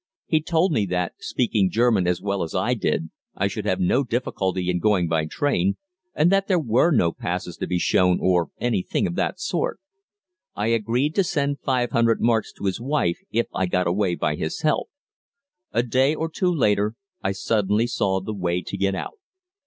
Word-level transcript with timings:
He 0.25 0.41
told 0.41 0.71
me 0.71 0.87
that, 0.87 1.13
speaking 1.19 1.69
German 1.69 2.07
as 2.07 2.23
well 2.23 2.41
as 2.41 2.55
I 2.55 2.73
did, 2.73 3.11
I 3.35 3.45
should 3.47 3.65
have 3.65 3.79
no 3.79 4.03
difficulty 4.03 4.67
in 4.67 4.79
going 4.79 5.07
by 5.07 5.25
train, 5.27 5.77
and 6.15 6.31
that 6.31 6.47
there 6.47 6.57
were 6.59 6.89
no 6.89 7.11
passes 7.11 7.55
to 7.57 7.67
be 7.67 7.77
shown 7.77 8.17
or 8.19 8.49
anything 8.57 9.05
of 9.05 9.13
that 9.13 9.39
sort. 9.39 9.79
I 10.55 10.69
agreed 10.69 11.13
to 11.13 11.23
send 11.23 11.59
500 11.59 12.19
marks 12.19 12.51
to 12.53 12.65
his 12.65 12.81
wife 12.81 13.19
if 13.29 13.45
I 13.53 13.67
got 13.67 13.85
away 13.85 14.15
by 14.15 14.37
his 14.37 14.61
help. 14.61 14.89
A 15.71 15.83
day 15.83 16.15
or 16.15 16.31
two 16.31 16.51
later 16.51 16.95
I 17.21 17.31
suddenly 17.31 17.85
saw 17.85 18.21
the 18.21 18.33
way 18.33 18.63
to 18.63 18.77
get 18.77 18.95
out. 18.95 19.19